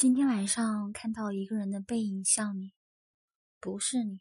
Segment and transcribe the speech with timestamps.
[0.00, 2.72] 今天晚上看到一个人的背影像你，
[3.58, 4.20] 不是你，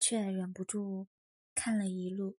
[0.00, 1.06] 却忍不住
[1.54, 2.36] 看了一路。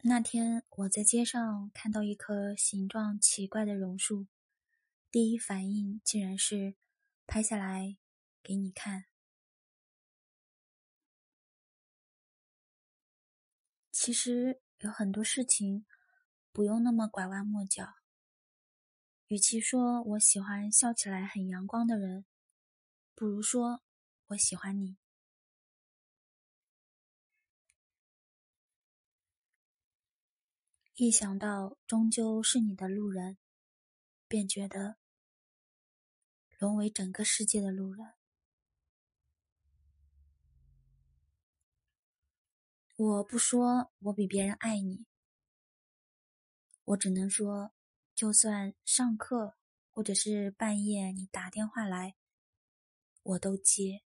[0.00, 4.28] 那天我在街上看到一棵形状奇怪的榕树，
[5.10, 6.74] 第一反应竟然是
[7.26, 7.98] 拍下来
[8.42, 9.04] 给你看。
[13.92, 15.84] 其实有很多事情
[16.50, 17.97] 不用那么拐弯抹角。
[19.28, 22.24] 与其说我喜欢笑起来很阳光的人，
[23.14, 23.82] 不如说
[24.28, 24.96] 我喜欢你。
[30.94, 33.36] 一想到终究是你的路人，
[34.26, 34.96] 便觉得
[36.58, 38.14] 沦为整个世界的路人。
[42.96, 45.04] 我不说我比别人爱你，
[46.84, 47.74] 我只能说。
[48.18, 49.56] 就算上课，
[49.92, 52.16] 或者是半夜你打电话来，
[53.22, 54.02] 我都接。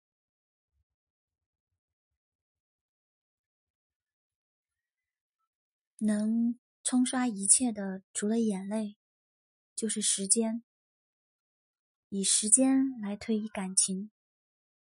[5.99, 8.97] 能冲刷一切的，除了眼泪，
[9.73, 10.61] 就是时间。
[12.09, 14.11] 以时间来推移感情，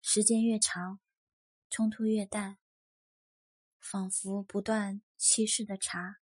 [0.01, 0.99] 时间越长，
[1.69, 2.57] 冲突越淡，
[3.79, 6.17] 仿佛不断稀释的茶。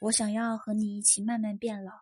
[0.00, 1.92] 我想要和你一起慢慢变老，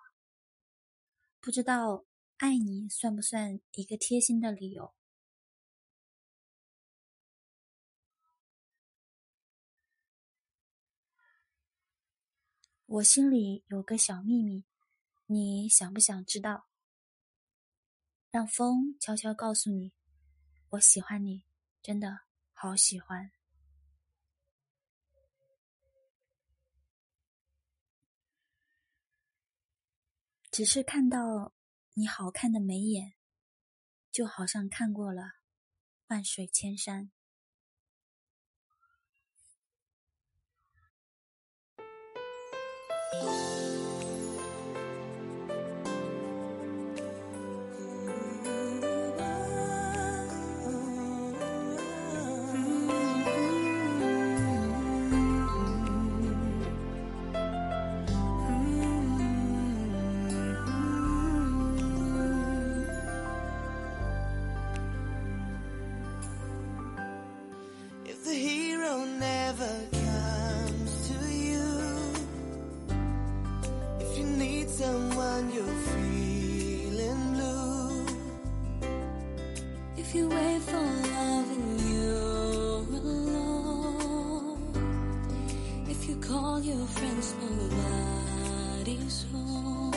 [1.40, 2.04] 不知道
[2.36, 4.94] 爱你算不算一个贴心的理由？
[12.86, 14.64] 我心里有个小秘密，
[15.26, 16.68] 你想不想知道？
[18.30, 19.92] 让风悄悄告诉你，
[20.68, 21.42] 我喜欢你，
[21.82, 22.20] 真的
[22.52, 23.37] 好喜欢。
[30.58, 31.54] 只是看到
[31.94, 33.12] 你好看的眉眼，
[34.10, 35.34] 就好像看过了
[36.08, 37.12] 万水千山。
[68.28, 69.72] The hero never
[70.04, 71.68] comes to you.
[74.00, 78.06] If you need someone, you're feeling blue.
[79.96, 80.84] If you wait for
[81.16, 84.60] love and you're alone.
[85.88, 89.94] If you call your friends, nobody's home.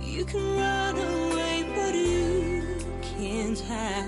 [0.00, 3.99] You can run away, but you can't hide.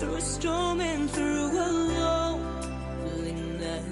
[0.00, 1.68] Through a storm and through a
[2.00, 3.84] lonely night.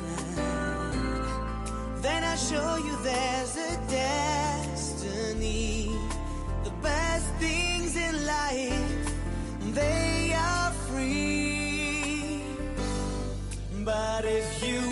[2.00, 5.90] Then I show you there's a destiny.
[6.64, 9.12] The best things in life,
[9.74, 12.42] they are free.
[13.84, 14.87] But if you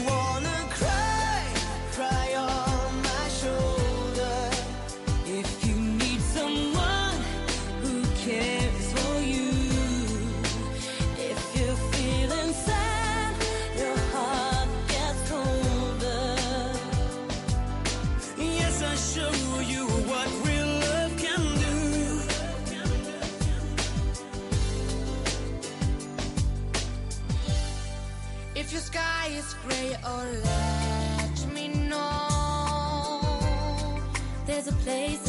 [34.86, 35.25] place